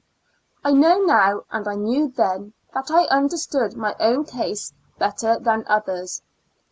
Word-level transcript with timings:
I 0.63 0.71
know 0.71 0.97
now, 1.03 1.43
and 1.51 1.67
I 1.67 1.75
knew 1.75 2.07
then, 2.07 2.53
that 2.73 2.89
I 2.89 3.03
understood 3.05 3.75
my 3.77 3.95
own 3.99 4.25
case 4.25 4.73
better 4.97 5.37
than 5.37 5.63
others. 5.67 6.23